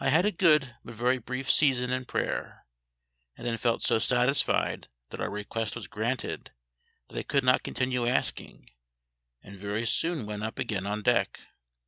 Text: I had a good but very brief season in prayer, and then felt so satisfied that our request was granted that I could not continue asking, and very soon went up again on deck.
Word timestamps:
I 0.00 0.08
had 0.08 0.24
a 0.24 0.32
good 0.32 0.74
but 0.84 0.96
very 0.96 1.18
brief 1.18 1.48
season 1.48 1.92
in 1.92 2.04
prayer, 2.04 2.66
and 3.38 3.46
then 3.46 3.56
felt 3.58 3.84
so 3.84 4.00
satisfied 4.00 4.88
that 5.10 5.20
our 5.20 5.30
request 5.30 5.76
was 5.76 5.86
granted 5.86 6.50
that 7.06 7.16
I 7.16 7.22
could 7.22 7.44
not 7.44 7.62
continue 7.62 8.04
asking, 8.08 8.70
and 9.40 9.54
very 9.56 9.86
soon 9.86 10.26
went 10.26 10.42
up 10.42 10.58
again 10.58 10.84
on 10.84 11.02
deck. 11.04 11.38